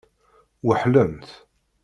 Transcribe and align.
Weḥlent. 0.65 1.27